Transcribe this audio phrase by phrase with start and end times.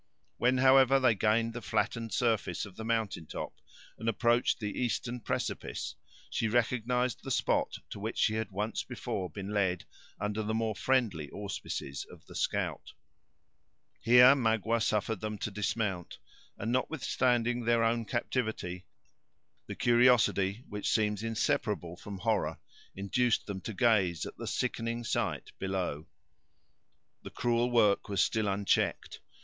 [0.37, 3.53] When, however, they gained the flattened surface of the mountain top,
[3.99, 5.93] and approached the eastern precipice,
[6.31, 9.85] she recognized the spot to which she had once before been led
[10.19, 12.93] under the more friendly auspices of the scout.
[14.01, 16.17] Here Magua suffered them to dismount;
[16.57, 18.87] and notwithstanding their own captivity,
[19.67, 22.57] the curiosity which seems inseparable from horror,
[22.95, 26.07] induced them to gaze at the sickening sight below.
[27.21, 29.19] The cruel work was still unchecked.